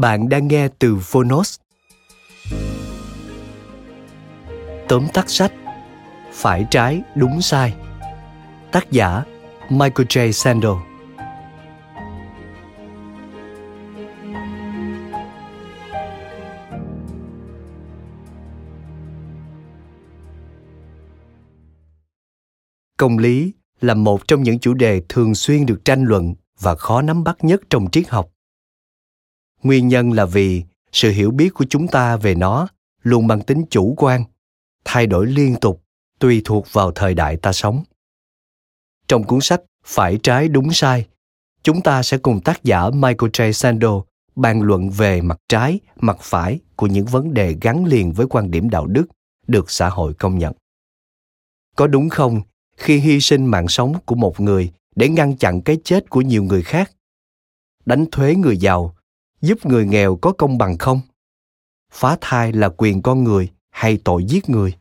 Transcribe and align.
Bạn 0.00 0.28
đang 0.28 0.48
nghe 0.48 0.68
từ 0.78 0.96
Phonos. 0.96 1.58
Tóm 4.88 5.06
tắt 5.12 5.30
sách, 5.30 5.52
Phải 6.32 6.66
trái 6.70 7.02
đúng 7.14 7.42
sai 7.42 7.74
Tác 8.72 8.90
giả, 8.90 9.24
Michael 9.70 10.06
J. 10.06 10.30
Sandel 10.32 10.70
Công 22.96 23.18
lý 23.18 23.52
là 23.80 23.94
một 23.94 24.28
trong 24.28 24.42
những 24.42 24.58
chủ 24.58 24.74
đề 24.74 25.02
thường 25.08 25.34
xuyên 25.34 25.66
được 25.66 25.84
tranh 25.84 26.04
luận 26.04 26.34
và 26.60 26.74
khó 26.74 27.02
nắm 27.02 27.24
bắt 27.24 27.44
nhất 27.44 27.60
trong 27.70 27.90
triết 27.90 28.08
học 28.08 28.30
nguyên 29.62 29.88
nhân 29.88 30.12
là 30.12 30.24
vì 30.24 30.62
sự 30.92 31.10
hiểu 31.10 31.30
biết 31.30 31.54
của 31.54 31.64
chúng 31.70 31.88
ta 31.88 32.16
về 32.16 32.34
nó 32.34 32.68
luôn 33.02 33.26
mang 33.26 33.40
tính 33.40 33.64
chủ 33.70 33.94
quan, 33.96 34.24
thay 34.84 35.06
đổi 35.06 35.26
liên 35.26 35.56
tục, 35.60 35.82
tùy 36.18 36.42
thuộc 36.44 36.72
vào 36.72 36.92
thời 36.92 37.14
đại 37.14 37.36
ta 37.36 37.52
sống. 37.52 37.84
Trong 39.08 39.24
cuốn 39.24 39.40
sách 39.40 39.62
phải 39.84 40.18
trái 40.22 40.48
đúng 40.48 40.72
sai, 40.72 41.06
chúng 41.62 41.80
ta 41.80 42.02
sẽ 42.02 42.18
cùng 42.18 42.40
tác 42.40 42.64
giả 42.64 42.90
michael 42.90 43.30
j. 43.30 43.52
Sandel 43.52 43.90
bàn 44.36 44.62
luận 44.62 44.90
về 44.90 45.22
mặt 45.22 45.38
trái, 45.48 45.80
mặt 45.96 46.16
phải 46.20 46.58
của 46.76 46.86
những 46.86 47.06
vấn 47.06 47.34
đề 47.34 47.56
gắn 47.60 47.84
liền 47.84 48.12
với 48.12 48.26
quan 48.26 48.50
điểm 48.50 48.70
đạo 48.70 48.86
đức 48.86 49.06
được 49.46 49.70
xã 49.70 49.88
hội 49.88 50.14
công 50.14 50.38
nhận. 50.38 50.52
Có 51.76 51.86
đúng 51.86 52.08
không 52.08 52.40
khi 52.76 52.98
hy 52.98 53.20
sinh 53.20 53.46
mạng 53.46 53.68
sống 53.68 53.94
của 54.06 54.14
một 54.14 54.40
người 54.40 54.72
để 54.96 55.08
ngăn 55.08 55.36
chặn 55.36 55.62
cái 55.62 55.78
chết 55.84 56.10
của 56.10 56.20
nhiều 56.20 56.42
người 56.42 56.62
khác? 56.62 56.92
Đánh 57.86 58.04
thuế 58.12 58.34
người 58.34 58.56
giàu 58.56 58.94
giúp 59.40 59.66
người 59.66 59.86
nghèo 59.86 60.16
có 60.16 60.32
công 60.32 60.58
bằng 60.58 60.78
không? 60.78 61.00
Phá 61.92 62.16
thai 62.20 62.52
là 62.52 62.68
quyền 62.76 63.02
con 63.02 63.24
người 63.24 63.50
hay 63.70 63.98
tội 64.04 64.24
giết 64.24 64.48
người? 64.48 64.76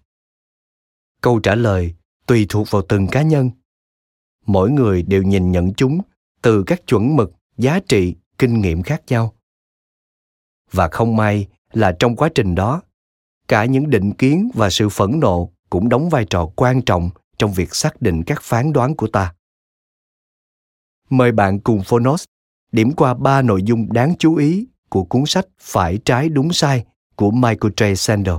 Câu 1.21 1.39
trả 1.39 1.55
lời 1.55 1.95
tùy 2.25 2.45
thuộc 2.49 2.71
vào 2.71 2.81
từng 2.89 3.07
cá 3.07 3.21
nhân. 3.21 3.51
Mỗi 4.45 4.71
người 4.71 5.03
đều 5.03 5.23
nhìn 5.23 5.51
nhận 5.51 5.73
chúng 5.73 6.01
từ 6.41 6.63
các 6.67 6.87
chuẩn 6.87 7.15
mực, 7.15 7.31
giá 7.57 7.79
trị, 7.79 8.15
kinh 8.37 8.61
nghiệm 8.61 8.83
khác 8.83 9.01
nhau. 9.07 9.33
Và 10.71 10.87
không 10.87 11.15
may 11.15 11.47
là 11.71 11.95
trong 11.99 12.15
quá 12.15 12.29
trình 12.35 12.55
đó, 12.55 12.81
cả 13.47 13.65
những 13.65 13.89
định 13.89 14.13
kiến 14.13 14.49
và 14.53 14.69
sự 14.69 14.89
phẫn 14.89 15.19
nộ 15.19 15.51
cũng 15.69 15.89
đóng 15.89 16.09
vai 16.09 16.25
trò 16.29 16.49
quan 16.55 16.81
trọng 16.81 17.09
trong 17.37 17.53
việc 17.53 17.75
xác 17.75 18.01
định 18.01 18.23
các 18.23 18.41
phán 18.41 18.73
đoán 18.73 18.95
của 18.95 19.07
ta. 19.07 19.33
Mời 21.09 21.31
bạn 21.31 21.59
cùng 21.59 21.83
phonos 21.83 22.23
điểm 22.71 22.91
qua 22.91 23.13
ba 23.13 23.41
nội 23.41 23.63
dung 23.63 23.93
đáng 23.93 24.13
chú 24.19 24.35
ý 24.35 24.67
của 24.89 25.03
cuốn 25.03 25.23
sách 25.25 25.47
Phải 25.59 25.99
trái 26.05 26.29
đúng 26.29 26.53
sai 26.53 26.85
của 27.15 27.31
Michael 27.31 27.73
J. 27.73 27.95
Sandel. 27.95 28.35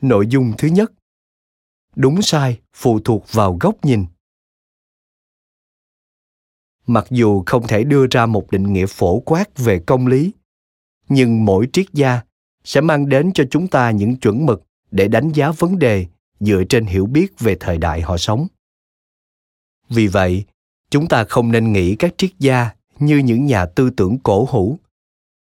Nội 0.00 0.26
dung 0.26 0.52
thứ 0.58 0.68
nhất 0.68 0.92
Đúng 1.96 2.22
sai 2.22 2.60
phụ 2.74 3.00
thuộc 3.00 3.32
vào 3.32 3.56
góc 3.60 3.84
nhìn. 3.84 4.06
Mặc 6.86 7.06
dù 7.10 7.42
không 7.46 7.66
thể 7.66 7.84
đưa 7.84 8.06
ra 8.10 8.26
một 8.26 8.50
định 8.50 8.72
nghĩa 8.72 8.86
phổ 8.86 9.20
quát 9.20 9.58
về 9.58 9.82
công 9.86 10.06
lý, 10.06 10.32
nhưng 11.08 11.44
mỗi 11.44 11.68
triết 11.72 11.86
gia 11.92 12.20
sẽ 12.64 12.80
mang 12.80 13.08
đến 13.08 13.30
cho 13.34 13.44
chúng 13.50 13.68
ta 13.68 13.90
những 13.90 14.16
chuẩn 14.16 14.46
mực 14.46 14.62
để 14.90 15.08
đánh 15.08 15.32
giá 15.32 15.50
vấn 15.50 15.78
đề 15.78 16.06
dựa 16.40 16.62
trên 16.68 16.86
hiểu 16.86 17.06
biết 17.06 17.38
về 17.38 17.56
thời 17.60 17.78
đại 17.78 18.00
họ 18.00 18.16
sống. 18.16 18.46
Vì 19.88 20.06
vậy, 20.06 20.44
chúng 20.90 21.08
ta 21.08 21.24
không 21.24 21.52
nên 21.52 21.72
nghĩ 21.72 21.96
các 21.96 22.14
triết 22.18 22.30
gia 22.38 22.70
như 22.98 23.18
những 23.18 23.46
nhà 23.46 23.66
tư 23.66 23.90
tưởng 23.90 24.18
cổ 24.18 24.46
hủ, 24.50 24.78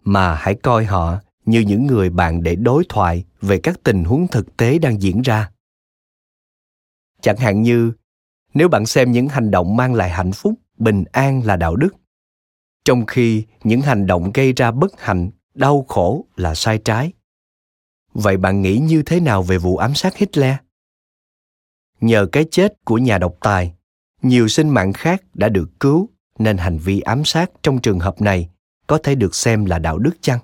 mà 0.05 0.35
hãy 0.35 0.55
coi 0.55 0.85
họ 0.85 1.19
như 1.45 1.61
những 1.61 1.87
người 1.87 2.11
bạn 2.11 2.43
để 2.43 2.57
đối 2.57 2.85
thoại 2.89 3.25
về 3.41 3.59
các 3.59 3.81
tình 3.83 4.05
huống 4.05 4.29
thực 4.29 4.57
tế 4.57 4.79
đang 4.79 5.03
diễn 5.03 5.23
ra. 5.23 5.51
Chẳng 7.21 7.37
hạn 7.37 7.63
như, 7.63 7.93
nếu 8.55 8.69
bạn 8.69 8.87
xem 8.87 9.13
những 9.13 9.29
hành 9.29 9.51
động 9.51 9.77
mang 9.77 9.95
lại 9.95 10.11
hạnh 10.11 10.33
phúc, 10.33 10.55
bình 10.79 11.05
an 11.13 11.43
là 11.45 11.57
đạo 11.57 11.77
đức, 11.77 11.95
trong 12.85 13.07
khi 13.07 13.45
những 13.65 13.81
hành 13.81 14.07
động 14.07 14.31
gây 14.35 14.53
ra 14.53 14.71
bất 14.71 15.01
hạnh, 15.01 15.31
đau 15.55 15.85
khổ 15.89 16.25
là 16.37 16.55
sai 16.55 16.79
trái. 16.79 17.13
Vậy 18.15 18.37
bạn 18.37 18.63
nghĩ 18.63 18.79
như 18.79 19.03
thế 19.03 19.21
nào 19.21 19.43
về 19.43 19.59
vụ 19.59 19.77
ám 19.77 19.95
sát 19.95 20.17
hitler? 20.17 20.55
Nhờ 22.01 22.27
cái 22.33 22.45
chết 22.51 22.85
của 22.85 22.99
nhà 22.99 23.19
độc 23.19 23.35
tài 23.41 23.75
nhiều 24.23 24.49
sinh 24.49 24.69
mạng 24.69 24.93
khác 24.93 25.23
đã 25.35 25.49
được 25.49 25.71
cứu, 25.81 26.09
nên 26.39 26.57
hành 26.57 26.79
vi 26.79 27.01
ám 27.01 27.25
sát 27.25 27.51
trong 27.63 27.81
trường 27.81 27.99
hợp 27.99 28.21
này 28.21 28.49
có 28.87 28.99
thể 28.99 29.15
được 29.15 29.35
xem 29.35 29.65
là 29.65 29.79
đạo 29.79 29.99
đức 29.99 30.13
chăng? 30.21 30.39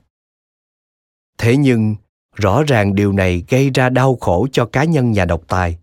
Thế 1.38 1.56
nhưng, 1.56 1.96
rõ 2.34 2.62
ràng 2.62 2.94
điều 2.94 3.12
này 3.12 3.44
gây 3.48 3.70
ra 3.70 3.88
đau 3.88 4.16
khổ 4.16 4.46
cho 4.52 4.66
cá 4.66 4.84
nhân 4.84 5.12
nhà 5.12 5.24
độc 5.24 5.42
tài. 5.48 5.78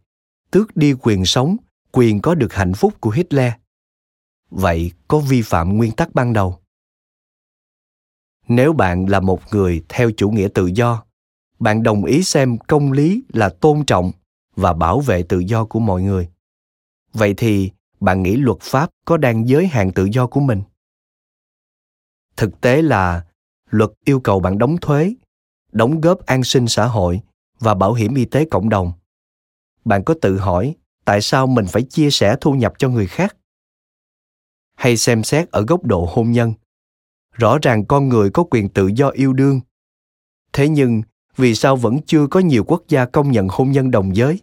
Tước 0.52 0.78
đi 0.78 0.94
quyền 0.94 1.26
sống, 1.26 1.58
quyền 1.92 2.22
có 2.22 2.36
được 2.36 2.54
hạnh 2.54 2.74
phúc 2.74 2.94
của 3.00 3.10
hitler. 3.10 3.54
Vậy 4.50 4.92
có 5.08 5.20
vi 5.20 5.42
phạm 5.42 5.78
nguyên 5.78 5.92
tắc 5.92 6.16
ban 6.16 6.34
đầu? 6.34 6.60
Nếu 8.48 8.74
bạn 8.74 9.06
là 9.10 9.20
một 9.20 9.42
người 9.52 9.84
theo 9.90 10.12
chủ 10.18 10.30
nghĩa 10.30 10.48
tự 10.54 10.66
do, 10.66 11.04
bạn 11.60 11.84
đồng 11.84 12.06
ý 12.06 12.24
xem 12.24 12.58
công 12.58 12.92
lý 12.92 13.24
là 13.34 13.50
tôn 13.50 13.86
trọng 13.86 14.12
và 14.56 14.74
bảo 14.74 15.00
vệ 15.00 15.24
tự 15.24 15.40
do 15.40 15.66
của 15.66 15.80
mọi 15.80 16.02
người. 16.02 16.30
Vậy 17.14 17.34
thì 17.38 17.72
bạn 18.06 18.24
nghĩ 18.24 18.36
luật 18.36 18.58
pháp 18.62 18.90
có 19.06 19.18
đang 19.18 19.48
giới 19.48 19.68
hạn 19.68 19.92
tự 19.92 20.06
do 20.12 20.28
của 20.28 20.40
mình? 20.40 20.62
Thực 22.38 22.62
tế 22.62 22.82
là, 22.82 23.26
luật 23.70 23.90
yêu 24.06 24.20
cầu 24.20 24.40
bạn 24.40 24.58
đóng 24.58 24.78
thuế, 24.78 25.16
đóng 25.72 26.02
góp 26.02 26.26
an 26.26 26.44
sinh 26.44 26.68
xã 26.68 26.86
hội 26.86 27.22
và 27.60 27.74
bảo 27.74 27.94
hiểm 27.94 28.16
y 28.16 28.26
tế 28.26 28.46
cộng 28.46 28.70
đồng. 28.70 28.94
Bạn 29.86 30.04
có 30.04 30.16
tự 30.22 30.38
hỏi 30.38 30.76
tại 31.06 31.22
sao 31.22 31.48
mình 31.48 31.66
phải 31.66 31.84
chia 31.84 32.10
sẻ 32.12 32.36
thu 32.42 32.54
nhập 32.54 32.74
cho 32.78 32.90
người 32.90 33.08
khác? 33.08 33.38
Hay 34.76 34.98
xem 34.98 35.24
xét 35.24 35.52
ở 35.52 35.62
góc 35.62 35.84
độ 35.84 36.08
hôn 36.12 36.32
nhân. 36.32 36.54
Rõ 37.32 37.58
ràng 37.62 37.86
con 37.86 38.10
người 38.10 38.30
có 38.30 38.44
quyền 38.44 38.70
tự 38.70 38.88
do 38.88 39.10
yêu 39.10 39.34
đương. 39.34 39.62
Thế 40.54 40.70
nhưng, 40.70 41.02
vì 41.36 41.56
sao 41.56 41.76
vẫn 41.76 42.00
chưa 42.06 42.28
có 42.28 42.40
nhiều 42.40 42.64
quốc 42.64 42.84
gia 42.88 43.06
công 43.06 43.32
nhận 43.32 43.48
hôn 43.52 43.72
nhân 43.72 43.92
đồng 43.92 44.16
giới? 44.16 44.40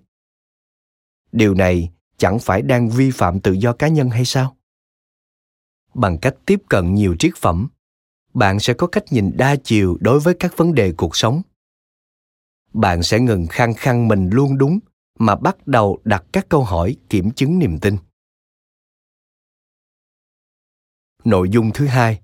Điều 1.32 1.54
này 1.54 1.90
chẳng 2.22 2.38
phải 2.38 2.62
đang 2.62 2.88
vi 2.88 3.10
phạm 3.10 3.40
tự 3.40 3.52
do 3.52 3.72
cá 3.72 3.88
nhân 3.88 4.10
hay 4.10 4.24
sao? 4.24 4.56
Bằng 5.94 6.18
cách 6.22 6.34
tiếp 6.46 6.60
cận 6.68 6.94
nhiều 6.94 7.16
triết 7.18 7.32
phẩm, 7.36 7.68
bạn 8.34 8.60
sẽ 8.60 8.74
có 8.74 8.86
cách 8.86 9.04
nhìn 9.10 9.32
đa 9.36 9.56
chiều 9.64 9.98
đối 10.00 10.20
với 10.20 10.34
các 10.38 10.56
vấn 10.56 10.74
đề 10.74 10.92
cuộc 10.96 11.16
sống. 11.16 11.42
Bạn 12.72 13.02
sẽ 13.02 13.20
ngừng 13.20 13.46
khăng 13.50 13.74
khăng 13.74 14.08
mình 14.08 14.30
luôn 14.32 14.58
đúng 14.58 14.78
mà 15.18 15.36
bắt 15.36 15.66
đầu 15.66 16.00
đặt 16.04 16.24
các 16.32 16.46
câu 16.48 16.64
hỏi 16.64 16.96
kiểm 17.08 17.30
chứng 17.30 17.58
niềm 17.58 17.78
tin. 17.78 17.96
Nội 21.24 21.48
dung 21.50 21.70
thứ 21.74 21.86
hai, 21.86 22.20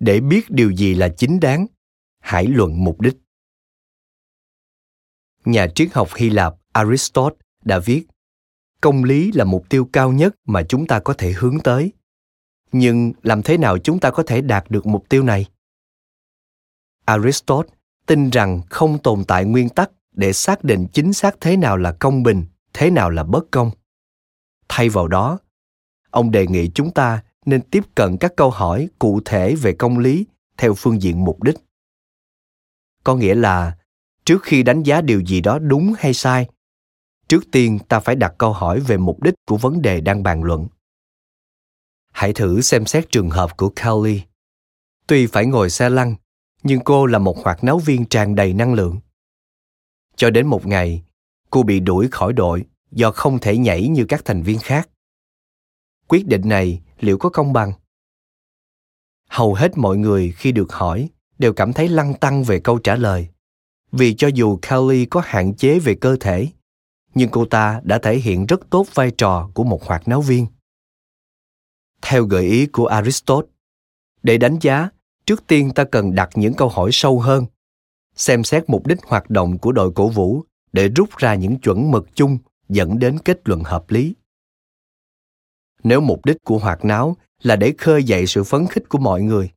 để 0.00 0.20
biết 0.20 0.50
điều 0.50 0.70
gì 0.70 0.94
là 0.94 1.08
chính 1.16 1.40
đáng, 1.40 1.66
hãy 2.18 2.46
luận 2.46 2.84
mục 2.84 3.00
đích. 3.00 3.16
Nhà 5.44 5.66
triết 5.74 5.92
học 5.92 6.08
hy 6.16 6.30
lạp 6.30 6.54
aristotle 6.72 7.36
đã 7.64 7.78
viết 7.78 8.06
công 8.82 9.04
lý 9.04 9.32
là 9.32 9.44
mục 9.44 9.68
tiêu 9.68 9.88
cao 9.92 10.12
nhất 10.12 10.34
mà 10.44 10.62
chúng 10.62 10.86
ta 10.86 11.00
có 11.00 11.14
thể 11.14 11.32
hướng 11.32 11.58
tới. 11.60 11.92
Nhưng 12.72 13.12
làm 13.22 13.42
thế 13.42 13.58
nào 13.58 13.78
chúng 13.78 14.00
ta 14.00 14.10
có 14.10 14.22
thể 14.22 14.40
đạt 14.40 14.70
được 14.70 14.86
mục 14.86 15.08
tiêu 15.08 15.22
này? 15.22 15.46
Aristotle 17.04 17.74
tin 18.06 18.30
rằng 18.30 18.60
không 18.70 18.98
tồn 18.98 19.24
tại 19.24 19.44
nguyên 19.44 19.68
tắc 19.68 19.90
để 20.12 20.32
xác 20.32 20.64
định 20.64 20.86
chính 20.92 21.12
xác 21.12 21.36
thế 21.40 21.56
nào 21.56 21.76
là 21.76 21.92
công 21.92 22.22
bình, 22.22 22.44
thế 22.72 22.90
nào 22.90 23.10
là 23.10 23.24
bất 23.24 23.50
công. 23.50 23.70
Thay 24.68 24.88
vào 24.88 25.08
đó, 25.08 25.38
ông 26.10 26.30
đề 26.30 26.46
nghị 26.46 26.70
chúng 26.74 26.90
ta 26.90 27.22
nên 27.44 27.60
tiếp 27.60 27.84
cận 27.94 28.16
các 28.16 28.32
câu 28.36 28.50
hỏi 28.50 28.88
cụ 28.98 29.20
thể 29.24 29.54
về 29.54 29.72
công 29.72 29.98
lý 29.98 30.26
theo 30.56 30.74
phương 30.74 31.02
diện 31.02 31.24
mục 31.24 31.42
đích. 31.42 31.56
Có 33.04 33.14
nghĩa 33.14 33.34
là, 33.34 33.76
trước 34.24 34.42
khi 34.42 34.62
đánh 34.62 34.82
giá 34.82 35.00
điều 35.00 35.20
gì 35.20 35.40
đó 35.40 35.58
đúng 35.58 35.94
hay 35.98 36.14
sai 36.14 36.48
trước 37.32 37.50
tiên, 37.52 37.78
ta 37.88 38.00
phải 38.00 38.16
đặt 38.16 38.34
câu 38.38 38.52
hỏi 38.52 38.80
về 38.80 38.96
mục 38.96 39.22
đích 39.22 39.34
của 39.46 39.56
vấn 39.56 39.82
đề 39.82 40.00
đang 40.00 40.22
bàn 40.22 40.44
luận. 40.44 40.66
Hãy 42.10 42.32
thử 42.32 42.60
xem 42.60 42.86
xét 42.86 43.10
trường 43.10 43.30
hợp 43.30 43.56
của 43.56 43.70
kelly. 43.70 44.22
Tuy 45.06 45.26
phải 45.26 45.46
ngồi 45.46 45.70
xe 45.70 45.90
lăn, 45.90 46.14
nhưng 46.62 46.80
cô 46.80 47.06
là 47.06 47.18
một 47.18 47.38
hoạt 47.44 47.64
náo 47.64 47.78
viên 47.78 48.04
tràn 48.04 48.34
đầy 48.34 48.54
năng 48.54 48.74
lượng. 48.74 49.00
Cho 50.16 50.30
đến 50.30 50.46
một 50.46 50.66
ngày, 50.66 51.02
cô 51.50 51.62
bị 51.62 51.80
đuổi 51.80 52.08
khỏi 52.10 52.32
đội 52.32 52.64
do 52.90 53.10
không 53.12 53.38
thể 53.38 53.58
nhảy 53.58 53.88
như 53.88 54.04
các 54.08 54.24
thành 54.24 54.42
viên 54.42 54.58
khác. 54.58 54.88
Quyết 56.08 56.26
định 56.26 56.42
này 56.44 56.82
liệu 57.00 57.18
có 57.18 57.28
công 57.28 57.52
bằng? 57.52 57.72
Hầu 59.28 59.54
hết 59.54 59.78
mọi 59.78 59.96
người 59.96 60.32
khi 60.36 60.52
được 60.52 60.72
hỏi 60.72 61.08
đều 61.38 61.52
cảm 61.52 61.72
thấy 61.72 61.88
lăn 61.88 62.14
tăn 62.14 62.44
về 62.44 62.60
câu 62.60 62.78
trả 62.78 62.96
lời, 62.96 63.28
vì 63.92 64.14
cho 64.14 64.28
dù 64.28 64.58
kelly 64.62 65.04
có 65.04 65.22
hạn 65.24 65.54
chế 65.54 65.78
về 65.78 65.94
cơ 65.94 66.16
thể 66.20 66.48
nhưng 67.14 67.28
cô 67.30 67.44
ta 67.44 67.80
đã 67.84 67.98
thể 67.98 68.16
hiện 68.16 68.46
rất 68.46 68.60
tốt 68.70 68.86
vai 68.94 69.10
trò 69.10 69.50
của 69.54 69.64
một 69.64 69.84
hoạt 69.84 70.08
náo 70.08 70.20
viên. 70.20 70.46
Theo 72.02 72.24
gợi 72.24 72.44
ý 72.44 72.66
của 72.66 72.86
aristotle, 72.86 73.48
để 74.22 74.38
đánh 74.38 74.58
giá, 74.60 74.88
trước 75.26 75.46
tiên 75.46 75.70
ta 75.74 75.84
cần 75.84 76.14
đặt 76.14 76.30
những 76.34 76.54
câu 76.54 76.68
hỏi 76.68 76.90
sâu 76.92 77.20
hơn, 77.20 77.46
xem 78.14 78.44
xét 78.44 78.64
mục 78.66 78.86
đích 78.86 79.02
hoạt 79.02 79.30
động 79.30 79.58
của 79.58 79.72
đội 79.72 79.92
cổ 79.94 80.08
vũ 80.08 80.42
để 80.72 80.88
rút 80.88 81.16
ra 81.16 81.34
những 81.34 81.58
chuẩn 81.58 81.90
mực 81.90 82.08
chung 82.14 82.38
dẫn 82.68 82.98
đến 82.98 83.18
kết 83.18 83.40
luận 83.44 83.62
hợp 83.64 83.90
lý. 83.90 84.14
Nếu 85.84 86.00
mục 86.00 86.24
đích 86.24 86.36
của 86.44 86.58
hoạt 86.58 86.84
náo 86.84 87.16
là 87.42 87.56
để 87.56 87.74
khơi 87.78 88.04
dậy 88.04 88.26
sự 88.26 88.44
phấn 88.44 88.66
khích 88.66 88.88
của 88.88 88.98
mọi 88.98 89.22
người, 89.22 89.50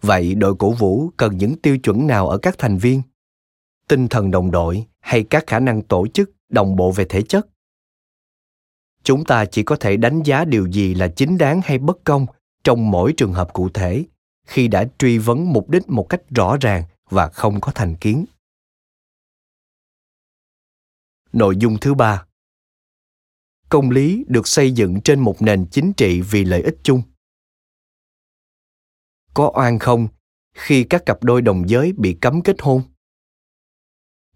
vậy 0.00 0.34
đội 0.34 0.54
cổ 0.54 0.72
vũ 0.72 1.10
cần 1.16 1.36
những 1.36 1.56
tiêu 1.56 1.78
chuẩn 1.78 2.06
nào 2.06 2.28
ở 2.28 2.38
các 2.38 2.54
thành 2.58 2.78
viên? 2.78 3.02
Tinh 3.88 4.08
thần 4.08 4.30
đồng 4.30 4.50
đội 4.50 4.86
hay 5.08 5.24
các 5.30 5.44
khả 5.46 5.60
năng 5.60 5.82
tổ 5.82 6.06
chức, 6.06 6.30
đồng 6.48 6.76
bộ 6.76 6.92
về 6.92 7.06
thể 7.08 7.22
chất? 7.22 7.46
Chúng 9.02 9.24
ta 9.24 9.44
chỉ 9.44 9.62
có 9.62 9.76
thể 9.76 9.96
đánh 9.96 10.22
giá 10.22 10.44
điều 10.44 10.66
gì 10.66 10.94
là 10.94 11.08
chính 11.08 11.38
đáng 11.38 11.60
hay 11.64 11.78
bất 11.78 12.04
công 12.04 12.26
trong 12.64 12.90
mỗi 12.90 13.14
trường 13.16 13.32
hợp 13.32 13.52
cụ 13.52 13.68
thể 13.68 14.04
khi 14.46 14.68
đã 14.68 14.84
truy 14.98 15.18
vấn 15.18 15.52
mục 15.52 15.70
đích 15.70 15.88
một 15.88 16.06
cách 16.08 16.20
rõ 16.34 16.56
ràng 16.60 16.84
và 17.10 17.28
không 17.28 17.60
có 17.60 17.72
thành 17.74 17.96
kiến. 17.96 18.24
Nội 21.32 21.56
dung 21.56 21.76
thứ 21.80 21.94
ba. 21.94 22.26
Công 23.68 23.90
lý 23.90 24.24
được 24.28 24.48
xây 24.48 24.72
dựng 24.72 25.00
trên 25.04 25.20
một 25.20 25.42
nền 25.42 25.66
chính 25.70 25.92
trị 25.92 26.20
vì 26.20 26.44
lợi 26.44 26.62
ích 26.62 26.76
chung. 26.82 27.02
Có 29.34 29.52
oan 29.54 29.78
không 29.78 30.08
khi 30.54 30.84
các 30.84 31.06
cặp 31.06 31.24
đôi 31.24 31.42
đồng 31.42 31.68
giới 31.68 31.92
bị 31.92 32.18
cấm 32.20 32.42
kết 32.42 32.56
hôn? 32.60 32.82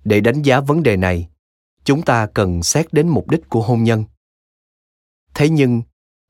Để 0.05 0.21
đánh 0.21 0.43
giá 0.43 0.61
vấn 0.61 0.83
đề 0.83 0.97
này, 0.97 1.29
chúng 1.85 2.03
ta 2.03 2.27
cần 2.27 2.63
xét 2.63 2.93
đến 2.93 3.09
mục 3.09 3.31
đích 3.31 3.49
của 3.49 3.63
hôn 3.63 3.85
nhân. 3.85 4.05
Thế 5.35 5.49
nhưng, 5.49 5.83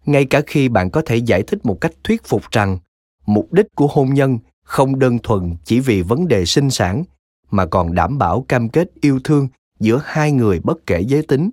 ngay 0.06 0.24
cả 0.24 0.42
khi 0.46 0.68
bạn 0.68 0.90
có 0.90 1.02
thể 1.06 1.16
giải 1.16 1.42
thích 1.42 1.58
một 1.66 1.78
cách 1.80 1.92
thuyết 2.04 2.24
phục 2.24 2.50
rằng 2.50 2.78
mục 3.26 3.52
đích 3.52 3.66
của 3.74 3.86
hôn 3.86 4.14
nhân 4.14 4.38
không 4.64 4.98
đơn 4.98 5.18
thuần 5.22 5.56
chỉ 5.64 5.80
vì 5.80 6.02
vấn 6.02 6.28
đề 6.28 6.44
sinh 6.44 6.70
sản, 6.70 7.04
mà 7.50 7.66
còn 7.66 7.94
đảm 7.94 8.18
bảo 8.18 8.44
cam 8.48 8.68
kết 8.68 8.88
yêu 9.00 9.20
thương 9.24 9.48
giữa 9.80 10.00
hai 10.04 10.32
người 10.32 10.60
bất 10.64 10.86
kể 10.86 11.00
giới 11.00 11.22
tính. 11.22 11.50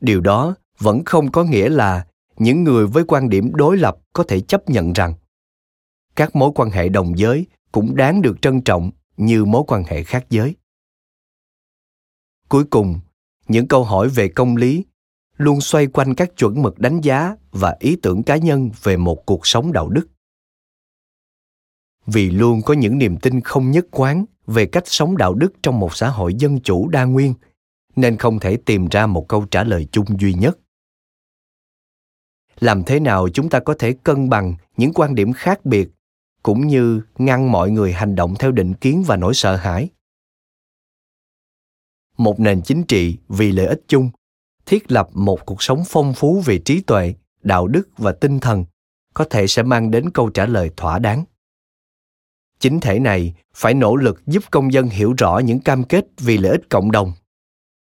Điều 0.00 0.20
đó 0.20 0.54
vẫn 0.78 1.04
không 1.04 1.32
có 1.32 1.44
nghĩa 1.44 1.68
là 1.68 2.06
những 2.38 2.64
người 2.64 2.86
với 2.86 3.04
quan 3.04 3.28
điểm 3.28 3.54
đối 3.54 3.76
lập 3.76 3.96
có 4.12 4.24
thể 4.28 4.40
chấp 4.40 4.70
nhận 4.70 4.92
rằng 4.92 5.14
các 6.16 6.36
mối 6.36 6.50
quan 6.54 6.70
hệ 6.70 6.88
đồng 6.88 7.18
giới 7.18 7.46
cũng 7.72 7.96
đáng 7.96 8.22
được 8.22 8.42
trân 8.42 8.60
trọng 8.60 8.90
như 9.16 9.44
mối 9.44 9.62
quan 9.66 9.84
hệ 9.84 10.02
khác 10.02 10.26
giới 10.30 10.54
cuối 12.48 12.64
cùng, 12.64 13.00
những 13.48 13.68
câu 13.68 13.84
hỏi 13.84 14.08
về 14.08 14.28
công 14.28 14.56
lý 14.56 14.84
luôn 15.36 15.60
xoay 15.60 15.86
quanh 15.86 16.14
các 16.14 16.36
chuẩn 16.36 16.62
mực 16.62 16.78
đánh 16.78 17.00
giá 17.00 17.36
và 17.52 17.76
ý 17.80 17.96
tưởng 18.02 18.22
cá 18.22 18.36
nhân 18.36 18.70
về 18.82 18.96
một 18.96 19.26
cuộc 19.26 19.46
sống 19.46 19.72
đạo 19.72 19.88
đức. 19.88 20.06
Vì 22.06 22.30
luôn 22.30 22.62
có 22.62 22.74
những 22.74 22.98
niềm 22.98 23.16
tin 23.16 23.40
không 23.40 23.70
nhất 23.70 23.86
quán 23.90 24.24
về 24.46 24.66
cách 24.66 24.84
sống 24.86 25.16
đạo 25.16 25.34
đức 25.34 25.52
trong 25.62 25.80
một 25.80 25.96
xã 25.96 26.08
hội 26.08 26.34
dân 26.34 26.60
chủ 26.60 26.88
đa 26.88 27.04
nguyên, 27.04 27.34
nên 27.96 28.16
không 28.16 28.38
thể 28.38 28.56
tìm 28.56 28.88
ra 28.88 29.06
một 29.06 29.28
câu 29.28 29.46
trả 29.50 29.64
lời 29.64 29.88
chung 29.92 30.20
duy 30.20 30.34
nhất. 30.34 30.58
Làm 32.60 32.82
thế 32.84 33.00
nào 33.00 33.28
chúng 33.28 33.50
ta 33.50 33.60
có 33.60 33.74
thể 33.78 33.92
cân 34.02 34.28
bằng 34.28 34.54
những 34.76 34.92
quan 34.94 35.14
điểm 35.14 35.32
khác 35.32 35.64
biệt, 35.64 35.88
cũng 36.42 36.66
như 36.66 37.02
ngăn 37.18 37.52
mọi 37.52 37.70
người 37.70 37.92
hành 37.92 38.14
động 38.14 38.34
theo 38.38 38.52
định 38.52 38.74
kiến 38.74 39.04
và 39.06 39.16
nỗi 39.16 39.34
sợ 39.34 39.56
hãi? 39.56 39.88
Một 42.18 42.40
nền 42.40 42.62
chính 42.62 42.84
trị 42.84 43.18
vì 43.28 43.52
lợi 43.52 43.66
ích 43.66 43.80
chung, 43.88 44.10
thiết 44.66 44.92
lập 44.92 45.08
một 45.12 45.46
cuộc 45.46 45.62
sống 45.62 45.82
phong 45.86 46.14
phú 46.14 46.42
về 46.44 46.58
trí 46.58 46.80
tuệ, 46.80 47.14
đạo 47.42 47.66
đức 47.66 47.88
và 47.98 48.12
tinh 48.12 48.40
thần, 48.40 48.64
có 49.14 49.24
thể 49.24 49.46
sẽ 49.46 49.62
mang 49.62 49.90
đến 49.90 50.10
câu 50.10 50.30
trả 50.30 50.46
lời 50.46 50.70
thỏa 50.76 50.98
đáng. 50.98 51.24
Chính 52.60 52.80
thể 52.80 52.98
này 52.98 53.34
phải 53.54 53.74
nỗ 53.74 53.96
lực 53.96 54.26
giúp 54.26 54.42
công 54.50 54.72
dân 54.72 54.88
hiểu 54.88 55.14
rõ 55.18 55.38
những 55.38 55.60
cam 55.60 55.84
kết 55.84 56.06
vì 56.18 56.38
lợi 56.38 56.52
ích 56.52 56.68
cộng 56.68 56.90
đồng, 56.90 57.12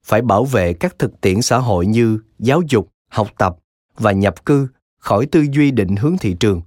phải 0.05 0.21
bảo 0.21 0.45
vệ 0.45 0.73
các 0.73 0.99
thực 0.99 1.21
tiễn 1.21 1.41
xã 1.41 1.57
hội 1.57 1.85
như 1.85 2.19
giáo 2.39 2.61
dục, 2.69 2.91
học 3.09 3.27
tập 3.37 3.57
và 3.97 4.11
nhập 4.11 4.45
cư 4.45 4.67
khỏi 4.97 5.25
tư 5.25 5.45
duy 5.51 5.71
định 5.71 5.95
hướng 5.95 6.17
thị 6.17 6.35
trường. 6.39 6.61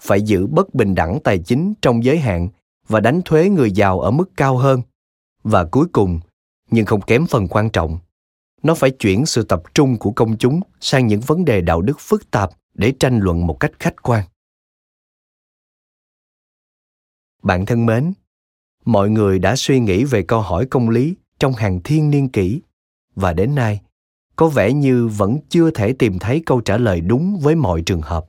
Phải 0.00 0.22
giữ 0.22 0.46
bất 0.46 0.74
bình 0.74 0.94
đẳng 0.94 1.18
tài 1.24 1.38
chính 1.38 1.74
trong 1.82 2.04
giới 2.04 2.18
hạn 2.18 2.48
và 2.88 3.00
đánh 3.00 3.20
thuế 3.24 3.48
người 3.48 3.70
giàu 3.70 4.00
ở 4.00 4.10
mức 4.10 4.30
cao 4.36 4.56
hơn. 4.56 4.82
Và 5.42 5.64
cuối 5.64 5.86
cùng 5.92 6.20
nhưng 6.70 6.86
không 6.86 7.00
kém 7.00 7.26
phần 7.26 7.48
quan 7.48 7.70
trọng. 7.70 7.98
Nó 8.62 8.74
phải 8.74 8.90
chuyển 8.90 9.26
sự 9.26 9.42
tập 9.42 9.62
trung 9.74 9.98
của 9.98 10.10
công 10.10 10.38
chúng 10.38 10.60
sang 10.80 11.06
những 11.06 11.20
vấn 11.20 11.44
đề 11.44 11.60
đạo 11.60 11.82
đức 11.82 12.00
phức 12.00 12.30
tạp 12.30 12.50
để 12.74 12.92
tranh 13.00 13.18
luận 13.18 13.46
một 13.46 13.60
cách 13.60 13.72
khách 13.78 14.02
quan. 14.02 14.24
Bạn 17.42 17.66
thân 17.66 17.86
mến, 17.86 18.12
mọi 18.84 19.10
người 19.10 19.38
đã 19.38 19.56
suy 19.56 19.80
nghĩ 19.80 20.04
về 20.04 20.22
câu 20.22 20.40
hỏi 20.40 20.66
công 20.66 20.88
lý 20.88 21.14
trong 21.38 21.52
hàng 21.52 21.80
thiên 21.84 22.10
niên 22.10 22.28
kỷ. 22.28 22.60
Và 23.14 23.32
đến 23.32 23.54
nay, 23.54 23.80
có 24.36 24.48
vẻ 24.48 24.72
như 24.72 25.08
vẫn 25.08 25.38
chưa 25.48 25.70
thể 25.70 25.92
tìm 25.92 26.18
thấy 26.18 26.42
câu 26.46 26.60
trả 26.60 26.76
lời 26.76 27.00
đúng 27.00 27.38
với 27.42 27.54
mọi 27.54 27.82
trường 27.86 28.02
hợp. 28.02 28.26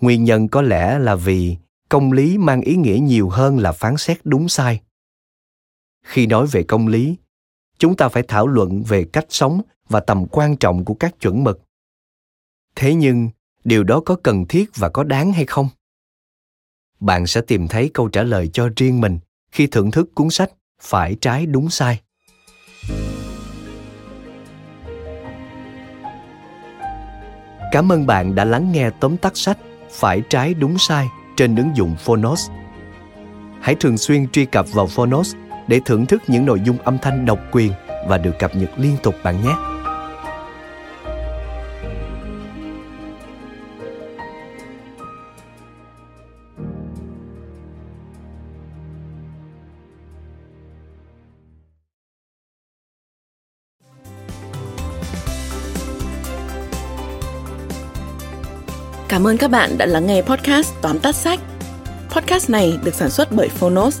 Nguyên 0.00 0.24
nhân 0.24 0.48
có 0.48 0.62
lẽ 0.62 0.98
là 0.98 1.14
vì 1.14 1.56
công 1.88 2.12
lý 2.12 2.38
mang 2.38 2.60
ý 2.60 2.76
nghĩa 2.76 2.98
nhiều 3.02 3.28
hơn 3.28 3.58
là 3.58 3.72
phán 3.72 3.96
xét 3.96 4.18
đúng 4.24 4.48
sai 4.48 4.80
khi 6.02 6.26
nói 6.26 6.46
về 6.46 6.62
công 6.62 6.88
lý, 6.88 7.16
chúng 7.78 7.96
ta 7.96 8.08
phải 8.08 8.22
thảo 8.22 8.46
luận 8.46 8.82
về 8.82 9.04
cách 9.04 9.26
sống 9.28 9.60
và 9.88 10.00
tầm 10.00 10.26
quan 10.30 10.56
trọng 10.56 10.84
của 10.84 10.94
các 10.94 11.20
chuẩn 11.20 11.44
mực. 11.44 11.60
Thế 12.76 12.94
nhưng, 12.94 13.30
điều 13.64 13.84
đó 13.84 14.00
có 14.00 14.16
cần 14.22 14.46
thiết 14.46 14.70
và 14.76 14.88
có 14.88 15.04
đáng 15.04 15.32
hay 15.32 15.46
không? 15.46 15.68
Bạn 17.00 17.26
sẽ 17.26 17.40
tìm 17.40 17.68
thấy 17.68 17.90
câu 17.94 18.08
trả 18.08 18.22
lời 18.22 18.50
cho 18.52 18.68
riêng 18.76 19.00
mình 19.00 19.18
khi 19.52 19.66
thưởng 19.66 19.90
thức 19.90 20.14
cuốn 20.14 20.30
sách 20.30 20.50
phải 20.80 21.16
trái 21.20 21.46
đúng 21.46 21.70
sai. 21.70 22.00
Cảm 27.72 27.92
ơn 27.92 28.06
bạn 28.06 28.34
đã 28.34 28.44
lắng 28.44 28.72
nghe 28.72 28.90
tóm 29.00 29.16
tắt 29.16 29.36
sách 29.36 29.58
phải 29.90 30.22
trái 30.30 30.54
đúng 30.54 30.78
sai 30.78 31.08
trên 31.36 31.56
ứng 31.56 31.76
dụng 31.76 31.96
phonos. 31.98 32.50
Hãy 33.60 33.74
thường 33.80 33.98
xuyên 33.98 34.28
truy 34.28 34.44
cập 34.44 34.66
vào 34.72 34.86
phonos 34.86 35.34
để 35.72 35.80
thưởng 35.84 36.06
thức 36.06 36.22
những 36.26 36.46
nội 36.46 36.60
dung 36.64 36.78
âm 36.78 36.98
thanh 36.98 37.26
độc 37.26 37.38
quyền 37.52 37.72
và 38.06 38.18
được 38.18 38.38
cập 38.38 38.56
nhật 38.56 38.70
liên 38.76 38.96
tục 39.02 39.14
bạn 39.22 39.42
nhé 39.42 39.54
Cảm 59.08 59.26
ơn 59.26 59.38
các 59.38 59.50
bạn 59.50 59.78
đã 59.78 59.86
lắng 59.86 60.06
nghe 60.06 60.22
podcast 60.22 60.72
Tóm 60.82 60.98
tắt 60.98 61.14
sách. 61.14 61.40
Podcast 62.10 62.50
này 62.50 62.78
được 62.84 62.94
sản 62.94 63.10
xuất 63.10 63.32
bởi 63.32 63.48
Phonos, 63.48 64.00